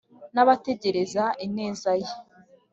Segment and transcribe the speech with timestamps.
[0.33, 2.09] N abategereza ineza ye